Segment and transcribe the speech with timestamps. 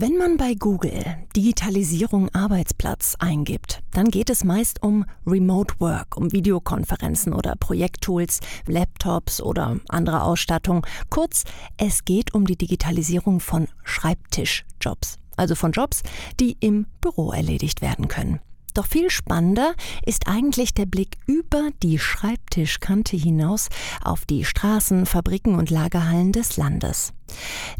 [0.00, 1.02] Wenn man bei Google
[1.34, 8.38] Digitalisierung Arbeitsplatz eingibt, dann geht es meist um Remote Work, um Videokonferenzen oder Projekttools,
[8.68, 10.86] Laptops oder andere Ausstattung.
[11.10, 11.42] Kurz,
[11.78, 16.04] es geht um die Digitalisierung von Schreibtischjobs, also von Jobs,
[16.38, 18.38] die im Büro erledigt werden können.
[18.74, 19.74] Doch viel spannender
[20.06, 23.68] ist eigentlich der Blick über die Schreibtischkante hinaus
[24.04, 27.12] auf die Straßen, Fabriken und Lagerhallen des Landes.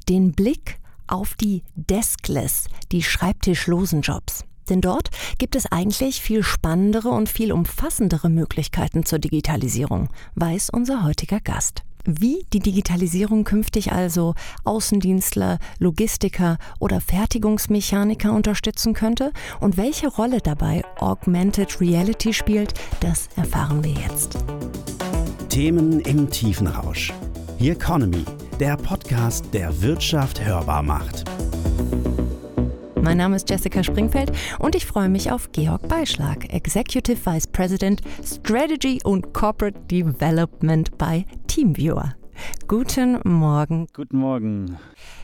[0.09, 4.45] Den Blick auf die Deskless, die schreibtischlosen Jobs.
[4.69, 11.05] Denn dort gibt es eigentlich viel spannendere und viel umfassendere Möglichkeiten zur Digitalisierung, weiß unser
[11.05, 11.83] heutiger Gast.
[12.05, 20.85] Wie die Digitalisierung künftig also Außendienstler, Logistiker oder Fertigungsmechaniker unterstützen könnte und welche Rolle dabei
[20.99, 24.38] Augmented Reality spielt, das erfahren wir jetzt.
[25.51, 27.13] Themen im Tiefenrausch.
[27.61, 28.25] The Economy
[28.61, 31.25] der Podcast, der Wirtschaft hörbar macht.
[33.03, 34.30] Mein Name ist Jessica Springfeld
[34.61, 41.24] und ich freue mich auf Georg Beischlag, Executive Vice President Strategy und Corporate Development bei
[41.49, 42.15] Teamviewer.
[42.69, 43.88] Guten Morgen.
[43.93, 44.79] Guten Morgen.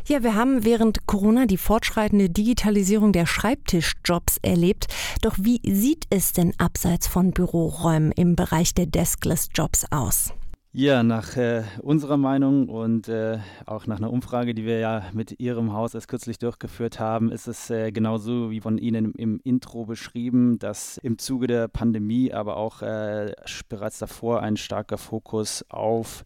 [0.08, 4.88] Ja, wir haben während Corona die fortschreitende Digitalisierung der Schreibtischjobs erlebt.
[5.22, 10.34] Doch wie sieht es denn abseits von Büroräumen im Bereich der Deskless Jobs aus?
[10.76, 15.38] Ja, nach äh, unserer Meinung und äh, auch nach einer Umfrage, die wir ja mit
[15.38, 19.40] Ihrem Haus erst kürzlich durchgeführt haben, ist es äh, genauso wie von Ihnen im, im,
[19.44, 23.32] Intro beschrieben, dass im Zuge der Pandemie, aber auch äh,
[23.68, 26.24] bereits davor ein starker Fokus auf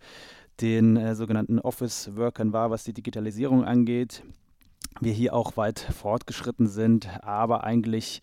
[0.63, 4.23] den äh, sogenannten Office-Workern war, was die Digitalisierung angeht.
[4.99, 8.23] Wir hier auch weit fortgeschritten sind, aber eigentlich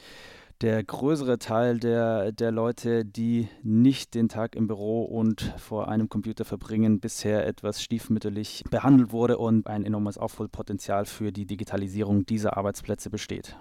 [0.62, 6.10] der größere Teil der, der Leute, die nicht den Tag im Büro und vor einem
[6.10, 12.58] Computer verbringen, bisher etwas stiefmütterlich behandelt wurde und ein enormes Aufholpotenzial für die Digitalisierung dieser
[12.58, 13.58] Arbeitsplätze besteht.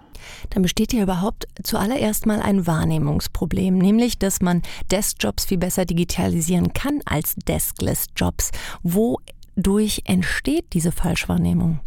[0.51, 6.73] Dann besteht hier überhaupt zuallererst mal ein Wahrnehmungsproblem, nämlich dass man Deskjobs viel besser digitalisieren
[6.73, 8.51] kann als Deskless-Jobs.
[8.83, 11.81] Wodurch entsteht diese Falschwahrnehmung?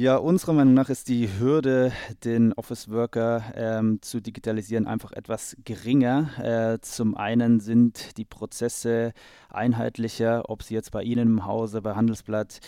[0.00, 1.92] Ja, unserer Meinung nach ist die Hürde,
[2.24, 6.30] den Office Worker ähm, zu digitalisieren, einfach etwas geringer.
[6.42, 9.12] Äh, zum einen sind die Prozesse
[9.50, 12.60] einheitlicher, ob Sie jetzt bei Ihnen im Hause, bei Handelsblatt,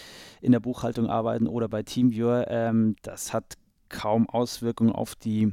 [0.43, 2.49] in der Buchhaltung arbeiten oder bei Teamviewer.
[2.51, 3.55] Ähm, das hat
[3.89, 5.53] kaum Auswirkungen auf die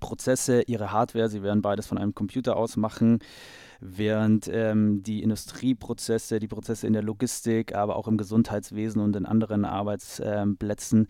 [0.00, 1.28] Prozesse, ihre Hardware.
[1.28, 3.20] Sie werden beides von einem Computer aus machen
[3.84, 9.26] während ähm, die Industrieprozesse, die Prozesse in der Logistik, aber auch im Gesundheitswesen und in
[9.26, 11.06] anderen Arbeitsplätzen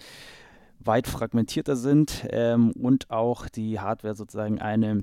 [0.81, 5.03] weit fragmentierter sind ähm, und auch die Hardware sozusagen eine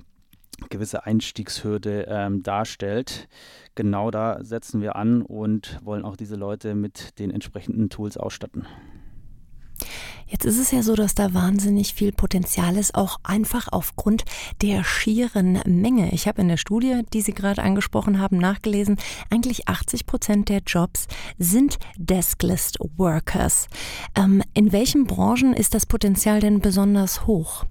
[0.69, 3.29] gewisse Einstiegshürde ähm, darstellt.
[3.73, 8.67] Genau da setzen wir an und wollen auch diese Leute mit den entsprechenden Tools ausstatten.
[10.31, 14.23] Jetzt ist es ja so, dass da wahnsinnig viel Potenzial ist, auch einfach aufgrund
[14.61, 16.13] der schieren Menge.
[16.13, 18.95] Ich habe in der Studie, die Sie gerade angesprochen haben, nachgelesen,
[19.29, 23.67] eigentlich 80 Prozent der Jobs sind Deskless Workers.
[24.15, 27.65] Ähm, in welchen Branchen ist das Potenzial denn besonders hoch?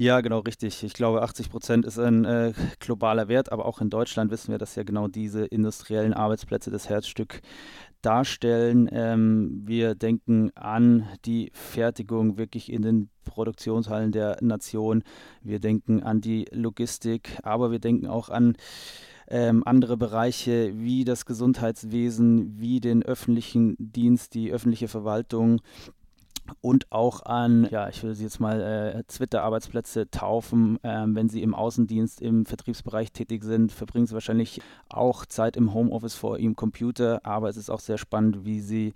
[0.00, 0.84] Ja, genau richtig.
[0.84, 4.58] Ich glaube, 80 Prozent ist ein äh, globaler Wert, aber auch in Deutschland wissen wir,
[4.58, 7.40] dass ja genau diese industriellen Arbeitsplätze das Herzstück
[8.02, 8.88] darstellen.
[8.92, 15.02] Ähm, wir denken an die Fertigung wirklich in den Produktionshallen der Nation.
[15.42, 18.56] Wir denken an die Logistik, aber wir denken auch an
[19.30, 25.60] ähm, andere Bereiche wie das Gesundheitswesen, wie den öffentlichen Dienst, die öffentliche Verwaltung
[26.60, 30.78] und auch an, ja, ich will sie jetzt mal äh, Twitter-Arbeitsplätze taufen.
[30.82, 35.74] Ähm, wenn sie im Außendienst, im Vertriebsbereich tätig sind, verbringen sie wahrscheinlich auch Zeit im
[35.74, 38.94] Homeoffice vor ihrem Computer, aber es ist auch sehr spannend, wie sie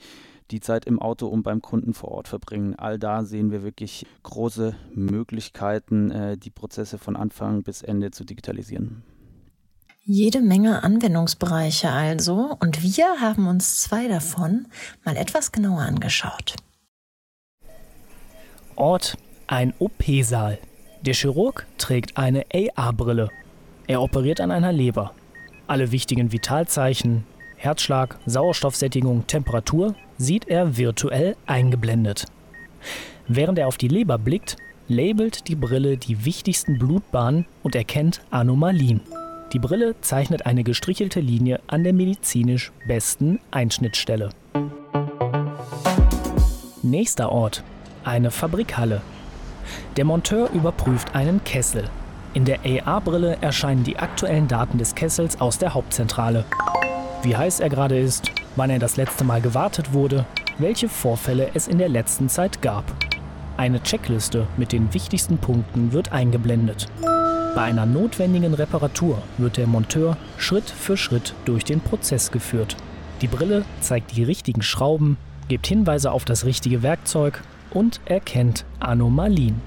[0.51, 2.75] die Zeit im Auto und beim Kunden vor Ort verbringen.
[2.77, 8.25] All da sehen wir wirklich große Möglichkeiten, äh, die Prozesse von Anfang bis Ende zu
[8.25, 9.03] digitalisieren.
[10.05, 14.67] Jede Menge Anwendungsbereiche also und wir haben uns zwei davon
[15.05, 16.57] mal etwas genauer angeschaut.
[18.77, 19.17] Ort
[19.47, 20.59] ein OP-Saal.
[21.03, 23.31] Der Chirurg trägt eine AR-Brille.
[23.87, 25.13] Er operiert an einer Leber.
[25.67, 27.25] Alle wichtigen Vitalzeichen,
[27.57, 32.27] Herzschlag, Sauerstoffsättigung, Temperatur sieht er virtuell eingeblendet.
[33.29, 34.57] Während er auf die Leber blickt,
[34.89, 39.01] labelt die Brille die wichtigsten Blutbahnen und erkennt Anomalien.
[39.53, 44.31] Die Brille zeichnet eine gestrichelte Linie an der medizinisch besten Einschnittstelle.
[46.83, 47.63] Nächster Ort
[48.05, 49.01] eine Fabrikhalle.
[49.97, 51.85] Der Monteur überprüft einen Kessel.
[52.35, 56.45] In der AR-Brille erscheinen die aktuellen Daten des Kessels aus der Hauptzentrale.
[57.23, 60.25] Wie heiß er gerade ist, wann er das letzte Mal gewartet wurde,
[60.59, 62.85] welche Vorfälle es in der letzten Zeit gab.
[63.57, 66.89] Eine Checkliste mit den wichtigsten Punkten wird eingeblendet.
[67.55, 72.77] Bei einer notwendigen Reparatur wird der Monteur Schritt für Schritt durch den Prozess geführt.
[73.21, 75.19] Die Brille zeigt die richtigen Schrauben,
[75.49, 77.43] gibt Hinweise auf das richtige Werkzeug
[77.75, 79.61] und erkennt Anomalien.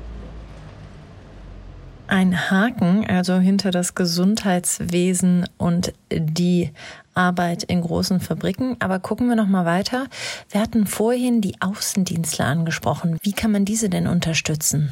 [2.07, 6.71] Ein Haken also hinter das Gesundheitswesen und die
[7.15, 8.75] Arbeit in großen Fabriken.
[8.79, 10.05] Aber gucken wir noch mal weiter.
[10.49, 13.17] Wir hatten vorhin die Außendienstler angesprochen.
[13.23, 14.91] Wie kann man diese denn unterstützen?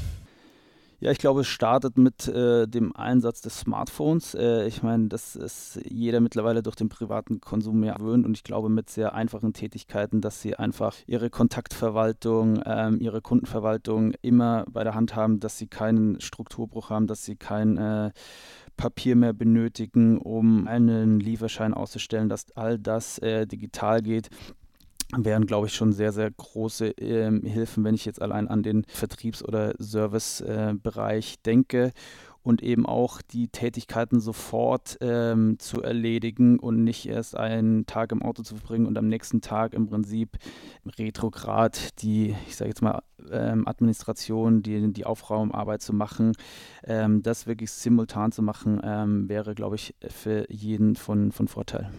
[1.04, 4.36] Ja, ich glaube, es startet mit äh, dem Einsatz des Smartphones.
[4.36, 8.46] Äh, ich meine, das ist jeder mittlerweile durch den privaten Konsum mehr gewöhnt und ich
[8.46, 14.86] glaube mit sehr einfachen Tätigkeiten, dass sie einfach ihre Kontaktverwaltung, ähm, ihre Kundenverwaltung immer bei
[14.86, 18.12] der Hand haben, dass sie keinen Strukturbruch haben, dass sie kein äh,
[18.78, 24.30] Papier mehr benötigen, um einen Lieferschein auszustellen, dass all das äh, digital geht
[25.18, 28.86] wären, glaube ich, schon sehr, sehr große ähm, Hilfen, wenn ich jetzt allein an den
[28.88, 31.92] Vertriebs- oder Servicebereich äh, denke
[32.44, 38.22] und eben auch die Tätigkeiten sofort ähm, zu erledigen und nicht erst einen Tag im
[38.22, 40.38] Auto zu verbringen und am nächsten Tag im Prinzip
[40.98, 43.02] retrograd die, ich sage jetzt mal,
[43.32, 46.34] ähm, Administration, die, die Aufraumarbeit zu machen.
[46.84, 51.90] Ähm, das wirklich simultan zu machen, ähm, wäre, glaube ich, für jeden von, von Vorteil.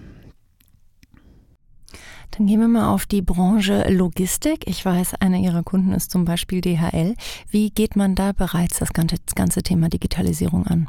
[2.32, 4.66] Dann gehen wir mal auf die Branche Logistik.
[4.66, 7.14] Ich weiß, einer Ihrer Kunden ist zum Beispiel DHL.
[7.50, 10.88] Wie geht man da bereits das ganze, das ganze Thema Digitalisierung an?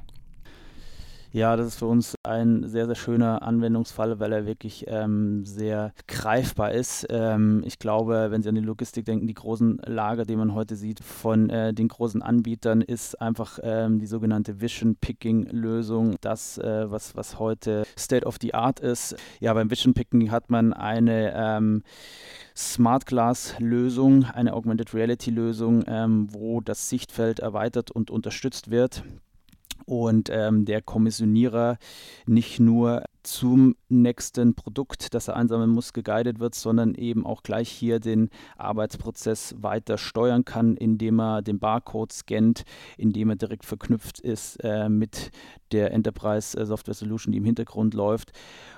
[1.35, 5.91] Ja, das ist für uns ein sehr, sehr schöner Anwendungsfall, weil er wirklich ähm, sehr
[6.07, 7.05] greifbar ist.
[7.09, 10.77] Ähm, ich glaube, wenn Sie an die Logistik denken, die großen Lager, die man heute
[10.77, 16.57] sieht von äh, den großen Anbietern, ist einfach ähm, die sogenannte Vision Picking Lösung, das,
[16.57, 19.17] äh, was, was heute State of the Art ist.
[19.41, 21.83] Ja, beim Vision Picking hat man eine ähm,
[22.55, 29.03] Smart Glass Lösung, eine Augmented Reality Lösung, ähm, wo das Sichtfeld erweitert und unterstützt wird
[29.85, 31.77] und ähm, der Kommissionierer
[32.25, 37.69] nicht nur zum nächsten Produkt, das er einsammeln muss, geguidet wird, sondern eben auch gleich
[37.69, 42.63] hier den Arbeitsprozess weiter steuern kann, indem er den Barcode scannt,
[42.97, 45.31] indem er direkt verknüpft ist äh, mit
[45.71, 48.31] der Enterprise äh, Software Solution, die im Hintergrund läuft.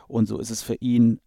[0.07, 1.19] Und so ist es für ihn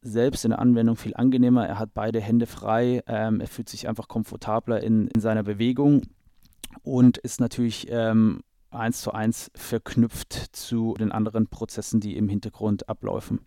[0.00, 1.66] selbst in der Anwendung viel angenehmer.
[1.66, 6.02] Er hat beide Hände frei, ähm, er fühlt sich einfach komfortabler in, in seiner Bewegung
[6.82, 8.42] und ist natürlich ähm,
[8.74, 13.40] eins zu eins verknüpft zu den anderen Prozessen, die im Hintergrund ablaufen.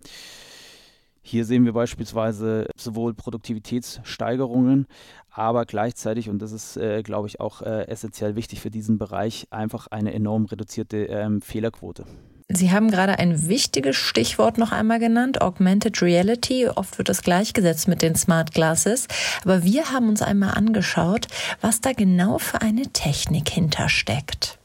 [1.27, 4.85] Hier sehen wir beispielsweise sowohl Produktivitätssteigerungen,
[5.31, 9.47] aber gleichzeitig, und das ist, äh, glaube ich, auch äh, essentiell wichtig für diesen Bereich,
[9.49, 12.05] einfach eine enorm reduzierte ähm, Fehlerquote.
[12.47, 16.67] Sie haben gerade ein wichtiges Stichwort noch einmal genannt, Augmented Reality.
[16.67, 19.07] Oft wird das gleichgesetzt mit den Smart Glasses.
[19.43, 21.25] Aber wir haben uns einmal angeschaut,
[21.61, 24.59] was da genau für eine Technik hintersteckt.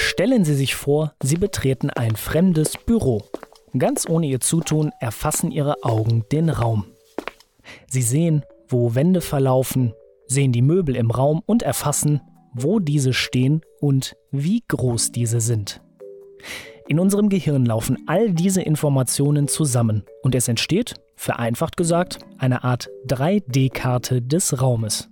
[0.00, 3.24] Stellen Sie sich vor, Sie betreten ein fremdes Büro.
[3.76, 6.84] Ganz ohne Ihr Zutun erfassen Ihre Augen den Raum.
[7.88, 9.92] Sie sehen, wo Wände verlaufen,
[10.28, 12.20] sehen die Möbel im Raum und erfassen,
[12.52, 15.80] wo diese stehen und wie groß diese sind.
[16.86, 22.88] In unserem Gehirn laufen all diese Informationen zusammen und es entsteht, vereinfacht gesagt, eine Art
[23.08, 25.10] 3D-Karte des Raumes.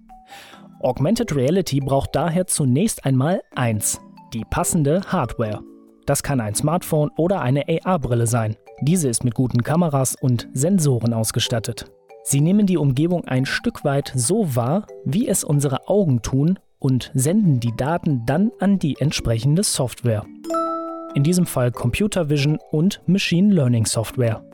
[0.80, 4.00] Augmented Reality braucht daher zunächst einmal eins,
[4.32, 5.62] die passende Hardware.
[6.06, 8.56] Das kann ein Smartphone oder eine AR-Brille sein.
[8.80, 11.90] Diese ist mit guten Kameras und Sensoren ausgestattet.
[12.22, 17.10] Sie nehmen die Umgebung ein Stück weit so wahr, wie es unsere Augen tun und
[17.14, 20.24] senden die Daten dann an die entsprechende Software.
[21.14, 24.44] In diesem Fall Computer Vision und Machine Learning Software.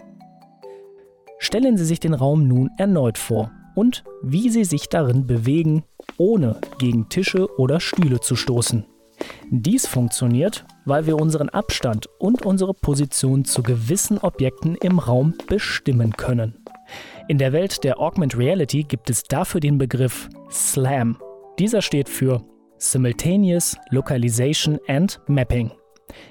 [1.38, 5.82] Stellen Sie sich den Raum nun erneut vor und wie Sie sich darin bewegen,
[6.18, 8.86] ohne gegen Tische oder Stühle zu stoßen.
[9.50, 16.12] Dies funktioniert, weil wir unseren Abstand und unsere Position zu gewissen Objekten im Raum bestimmen
[16.16, 16.54] können.
[17.28, 21.18] In der Welt der Augmented Reality gibt es dafür den Begriff SLAM.
[21.58, 22.42] Dieser steht für
[22.78, 25.70] Simultaneous Localization and Mapping.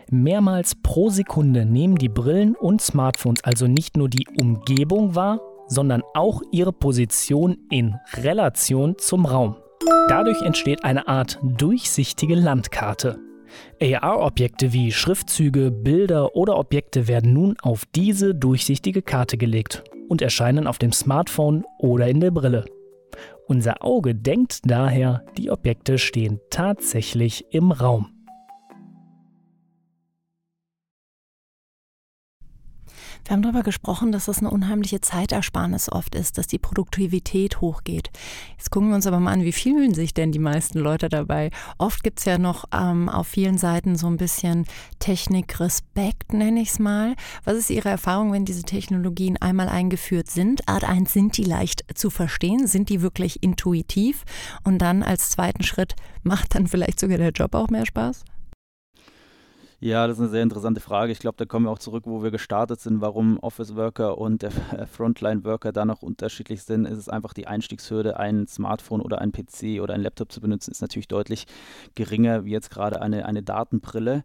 [0.10, 6.04] Mehrmals pro Sekunde nehmen die Brillen und Smartphones also nicht nur die Umgebung wahr, sondern
[6.14, 9.56] auch ihre Position in Relation zum Raum.
[10.08, 13.20] Dadurch entsteht eine Art durchsichtige Landkarte.
[13.82, 20.68] AR-Objekte wie Schriftzüge, Bilder oder Objekte werden nun auf diese durchsichtige Karte gelegt und erscheinen
[20.68, 22.66] auf dem Smartphone oder in der Brille.
[23.48, 28.21] Unser Auge denkt daher, die Objekte stehen tatsächlich im Raum.
[33.26, 38.10] Wir haben darüber gesprochen, dass das eine unheimliche Zeitersparnis oft ist, dass die Produktivität hochgeht.
[38.58, 41.52] Jetzt gucken wir uns aber mal an, wie fühlen sich denn die meisten Leute dabei?
[41.78, 44.66] Oft gibt es ja noch ähm, auf vielen Seiten so ein bisschen
[45.00, 47.16] Technikrespekt, nenne ich es mal.
[47.44, 50.68] Was ist Ihre Erfahrung, wenn diese Technologien einmal eingeführt sind?
[50.68, 52.68] Art 1, sind die leicht zu verstehen?
[52.68, 54.24] Sind die wirklich intuitiv?
[54.64, 58.24] Und dann als zweiten Schritt, macht dann vielleicht sogar der Job auch mehr Spaß?
[59.84, 61.12] Ja, das ist eine sehr interessante Frage.
[61.12, 64.44] Ich glaube, da kommen wir auch zurück, wo wir gestartet sind, warum Office Worker und
[64.44, 64.52] der
[64.86, 66.86] Frontline Worker da noch unterschiedlich sind.
[66.86, 70.70] Es ist einfach die Einstiegshürde, ein Smartphone oder ein PC oder ein Laptop zu benutzen,
[70.70, 71.48] ist natürlich deutlich
[71.96, 74.24] geringer wie jetzt gerade eine, eine Datenbrille.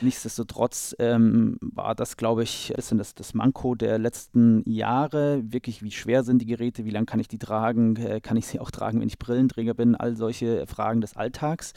[0.00, 5.40] Nichtsdestotrotz ähm, war das, glaube ich, ist das, das Manko der letzten Jahre.
[5.44, 8.48] Wirklich, wie schwer sind die Geräte, wie lange kann ich die tragen, äh, kann ich
[8.48, 11.74] sie auch tragen, wenn ich Brillenträger bin, all solche Fragen des Alltags.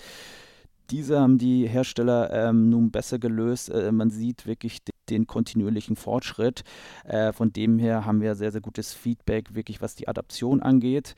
[0.89, 3.69] Diese haben die Hersteller ähm, nun besser gelöst.
[3.69, 6.63] Äh, man sieht wirklich den, den kontinuierlichen Fortschritt.
[7.03, 11.15] Äh, von dem her haben wir sehr, sehr gutes Feedback, wirklich was die Adaption angeht.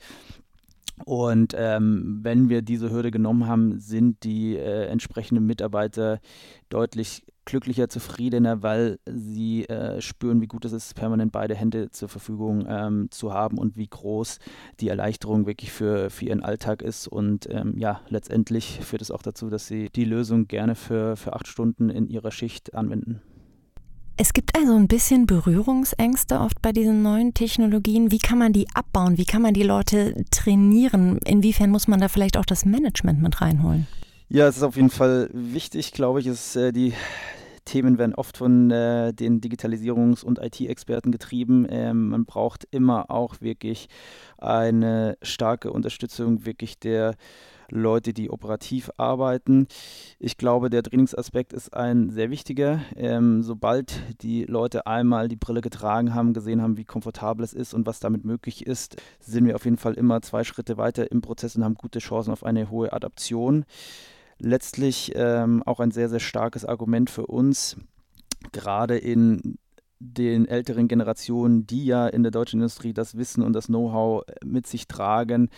[1.04, 6.20] Und ähm, wenn wir diese Hürde genommen haben, sind die äh, entsprechenden Mitarbeiter
[6.68, 12.08] deutlich glücklicher, zufriedener, weil sie äh, spüren, wie gut es ist, permanent beide Hände zur
[12.08, 14.38] Verfügung ähm, zu haben und wie groß
[14.80, 17.08] die Erleichterung wirklich für, für ihren Alltag ist.
[17.08, 21.34] Und ähm, ja, letztendlich führt es auch dazu, dass sie die Lösung gerne für, für
[21.34, 23.20] acht Stunden in ihrer Schicht anwenden.
[24.16, 28.10] Es gibt also ein bisschen Berührungsängste oft bei diesen neuen Technologien.
[28.10, 29.16] Wie kann man die abbauen?
[29.16, 31.18] Wie kann man die Leute trainieren?
[31.24, 33.86] Inwiefern muss man da vielleicht auch das Management mit reinholen?
[34.28, 36.26] Ja, es ist auf jeden Fall wichtig, glaube ich.
[36.26, 36.92] Ist, äh, die
[37.64, 41.66] Themen werden oft von äh, den Digitalisierungs- und IT-Experten getrieben.
[41.68, 43.88] Ähm, man braucht immer auch wirklich
[44.38, 47.14] eine starke Unterstützung wirklich der
[47.72, 49.66] Leute, die operativ arbeiten.
[50.18, 52.80] Ich glaube, der Trainingsaspekt ist ein sehr wichtiger.
[52.96, 57.72] Ähm, sobald die Leute einmal die Brille getragen haben, gesehen haben, wie komfortabel es ist
[57.72, 61.22] und was damit möglich ist, sind wir auf jeden Fall immer zwei Schritte weiter im
[61.22, 63.64] Prozess und haben gute Chancen auf eine hohe Adaption
[64.42, 67.76] letztlich ähm, auch ein sehr, sehr starkes Argument für uns,
[68.52, 69.58] gerade in
[70.00, 74.66] den älteren Generationen, die ja in der deutschen Industrie das Wissen und das Know-how mit
[74.66, 75.48] sich tragen,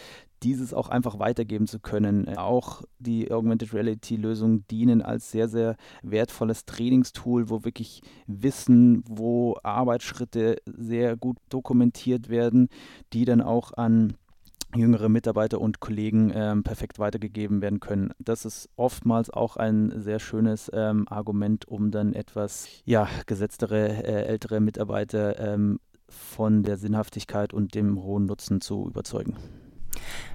[0.43, 2.29] dieses auch einfach weitergeben zu können.
[2.37, 9.57] Auch die Augmented Reality Lösungen dienen als sehr, sehr wertvolles Trainingstool, wo wirklich Wissen, wo
[9.63, 12.69] Arbeitsschritte sehr gut dokumentiert werden,
[13.15, 14.19] die dann auch an
[14.75, 18.11] jüngere Mitarbeiter und Kollegen ähm, perfekt weitergegeben werden können.
[18.19, 24.25] Das ist oftmals auch ein sehr schönes ähm, Argument, um dann etwas ja, gesetztere, äh,
[24.27, 29.37] ältere Mitarbeiter ähm, von der Sinnhaftigkeit und dem hohen Nutzen zu überzeugen.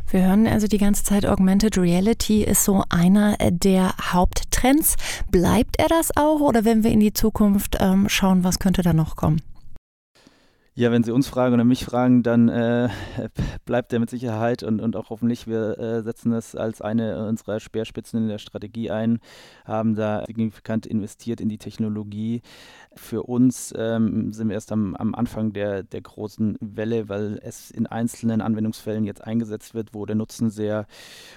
[0.09, 4.95] Wir hören also die ganze Zeit, Augmented Reality ist so einer der Haupttrends.
[5.29, 8.93] Bleibt er das auch oder wenn wir in die Zukunft ähm, schauen, was könnte da
[8.93, 9.41] noch kommen?
[10.79, 12.87] Ja, wenn Sie uns fragen oder mich fragen, dann äh,
[13.65, 17.59] bleibt er mit Sicherheit und, und auch hoffentlich, wir äh, setzen das als eine unserer
[17.59, 19.19] Speerspitzen in der Strategie ein,
[19.65, 22.43] haben da signifikant investiert in die Technologie.
[22.95, 27.71] Für uns ähm, sind wir erst am, am Anfang der, der großen Welle, weil es
[27.71, 30.87] in einzelnen Anwendungsfällen jetzt eingesetzt wird, wo der Nutzen sehr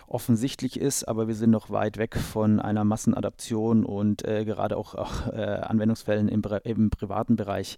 [0.06, 4.94] offensichtlich ist, aber wir sind noch weit weg von einer Massenadaption und äh, gerade auch,
[4.94, 7.76] auch äh, Anwendungsfällen im, im privaten Bereich.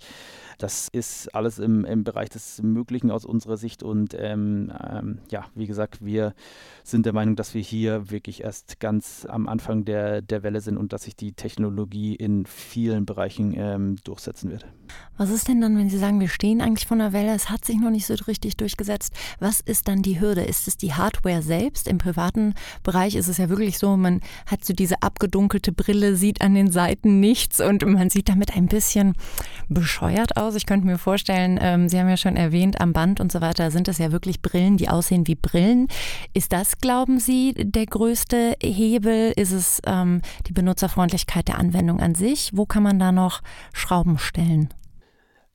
[0.58, 5.46] Das ist alles im, im Bereich des Möglichen aus unserer Sicht und ähm, ähm, ja,
[5.54, 6.34] wie gesagt, wir
[6.82, 10.76] sind der Meinung, dass wir hier wirklich erst ganz am Anfang der, der Welle sind
[10.76, 14.66] und dass sich die Technologie in vielen Bereichen ähm, durchsetzen wird.
[15.16, 17.64] Was ist denn dann, wenn Sie sagen, wir stehen eigentlich von der Welle, es hat
[17.64, 19.14] sich noch nicht so richtig durchgesetzt?
[19.38, 20.42] Was ist dann die Hürde?
[20.42, 21.86] Ist es die Hardware selbst?
[21.88, 26.42] Im privaten Bereich ist es ja wirklich so, man hat so diese abgedunkelte Brille, sieht
[26.42, 29.14] an den Seiten nichts und man sieht damit ein bisschen
[29.68, 30.54] bescheuert aus.
[30.56, 33.70] Ich könnte mir vorstellen, ähm, Sie haben ja schon erwähnt, am Band und so weiter
[33.70, 35.88] sind es ja wirklich Brillen, die aussehen wie Brillen.
[36.32, 39.32] Ist das, glauben Sie, der größte Hebel?
[39.36, 42.50] Ist es ähm, die Benutzerfreundlichkeit der Anwendung an sich?
[42.54, 44.68] Wo kann man da noch Schrauben stellen?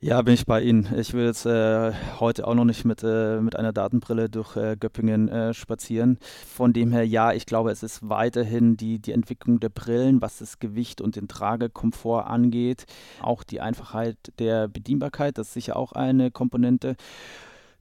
[0.01, 0.87] Ja, bin ich bei Ihnen.
[0.97, 1.91] Ich will jetzt äh,
[2.21, 6.17] heute auch noch nicht mit, äh, mit einer Datenbrille durch äh, Göppingen äh, spazieren.
[6.21, 10.37] Von dem her, ja, ich glaube, es ist weiterhin die, die Entwicklung der Brillen, was
[10.37, 12.85] das Gewicht und den Tragekomfort angeht.
[13.21, 16.95] Auch die Einfachheit der Bedienbarkeit, das ist sicher auch eine Komponente.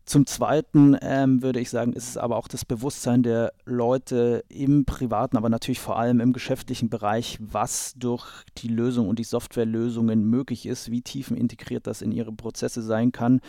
[0.08, 4.86] Zum Zweiten ähm, würde ich sagen, ist es aber auch das Bewusstsein der Leute im
[4.86, 10.24] privaten, aber natürlich vor allem im geschäftlichen Bereich, was durch die Lösung und die Softwarelösungen
[10.24, 13.42] möglich ist, wie tiefen integriert das in ihre Prozesse sein kann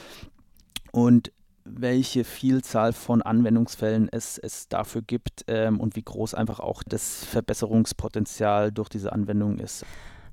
[0.92, 1.32] und
[1.64, 7.24] welche Vielzahl von Anwendungsfällen es, es dafür gibt ähm, und wie groß einfach auch das
[7.24, 9.86] Verbesserungspotenzial durch diese Anwendung ist.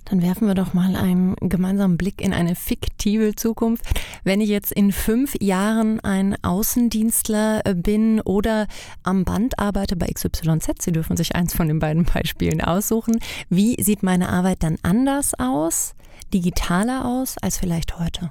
[0.06, 3.84] Dann werfen wir doch mal einen gemeinsamen Blick in eine fiktive Zukunft.
[4.24, 8.68] Wenn ich jetzt in fünf Jahren ein Außendienstler äh, bin oder
[9.02, 13.18] am Band arbeite bei XYZ, Sie dürfen sich eins von den beiden Beispielen aussuchen,
[13.50, 15.94] wie sieht meine Arbeit dann anders aus,
[16.32, 18.30] digitaler aus als vielleicht heute?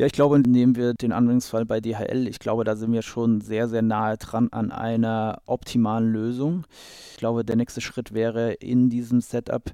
[0.00, 2.26] Ja, ich glaube, nehmen wir den Anwendungsfall bei DHL.
[2.26, 6.64] Ich glaube, da sind wir schon sehr, sehr nahe dran an einer optimalen Lösung.
[7.10, 9.70] Ich glaube, der nächste Schritt wäre in diesem Setup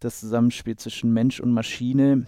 [0.00, 2.24] das Zusammenspiel zwischen Mensch und Maschine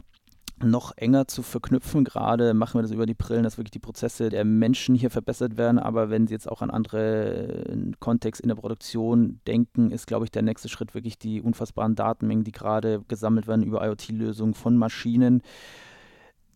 [0.62, 2.05] noch enger zu verknüpfen.
[2.05, 5.57] Gerade machen wir das über die Brillen, dass wirklich die Prozesse der Menschen hier verbessert
[5.57, 5.78] werden.
[5.78, 10.26] Aber wenn Sie jetzt auch an andere äh, Kontext in der Produktion denken, ist, glaube
[10.26, 14.76] ich, der nächste Schritt wirklich die unfassbaren Datenmengen, die gerade gesammelt werden über IoT-Lösungen von
[14.76, 15.40] Maschinen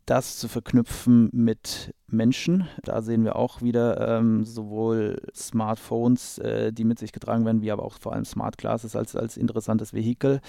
[0.06, 2.68] das zu verknüpfen mit Menschen.
[2.82, 7.70] Da sehen wir auch wieder ähm, sowohl Smartphones, äh, die mit sich getragen werden, wie
[7.70, 10.40] aber auch vor allem Smart Glasses als, als interessantes Vehikel.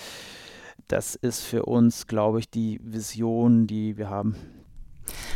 [0.87, 4.35] Das ist für uns, glaube ich, die Vision, die wir haben.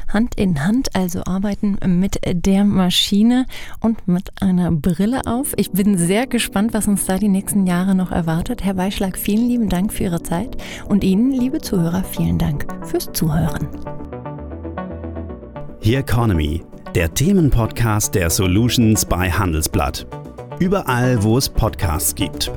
[0.07, 3.45] Hand in Hand, also arbeiten mit der Maschine
[3.79, 5.53] und mit einer Brille auf.
[5.57, 8.63] Ich bin sehr gespannt, was uns da die nächsten Jahre noch erwartet.
[8.63, 13.11] Herr Weischlag, vielen lieben Dank für Ihre Zeit und Ihnen, liebe Zuhörer, vielen Dank fürs
[13.11, 13.67] Zuhören.
[15.81, 16.63] The Economy,
[16.95, 20.05] der Themenpodcast der Solutions bei Handelsblatt.
[20.59, 22.51] Überall, wo es Podcasts gibt.